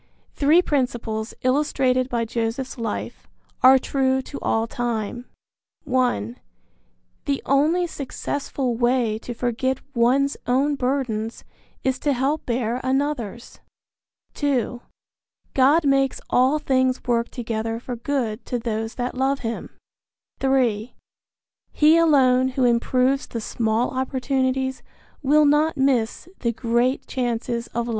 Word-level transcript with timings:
Three 0.33 0.63
principles, 0.63 1.35
illustrated 1.43 2.09
by 2.09 2.25
Joseph's 2.25 2.79
life, 2.79 3.27
are 3.61 3.77
true 3.77 4.19
to 4.23 4.39
all 4.41 4.65
time: 4.65 5.25
(1) 5.83 6.37
The 7.25 7.39
only 7.45 7.85
successful 7.85 8.75
way 8.75 9.19
to 9.19 9.35
forget 9.35 9.77
one's 9.93 10.37
own 10.47 10.73
burdens 10.73 11.43
is 11.83 11.99
to 11.99 12.13
help 12.13 12.47
bear 12.47 12.81
another's; 12.83 13.59
(2) 14.33 14.81
God 15.53 15.85
makes 15.85 16.19
all 16.31 16.57
things 16.57 17.03
work 17.03 17.29
together 17.29 17.79
for 17.79 17.95
good 17.95 18.43
to 18.47 18.57
those 18.57 18.95
that 18.95 19.13
love 19.13 19.41
him; 19.41 19.69
(3) 20.39 20.95
he 21.73 21.97
alone 21.97 22.47
who 22.47 22.63
improves 22.63 23.27
the 23.27 23.39
small 23.39 23.91
opportunities 23.95 24.81
will 25.21 25.45
not 25.45 25.77
miss 25.77 26.27
the 26.39 26.51
great 26.51 27.05
chances 27.05 27.67
of 27.67 27.85
life. 27.87 27.89